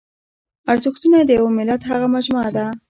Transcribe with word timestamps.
ارزښتونه 0.71 1.17
د 1.23 1.29
یوه 1.39 1.51
ملت 1.57 1.81
هغه 1.89 2.07
مجموعه 2.15 2.49
ده. 2.57 2.65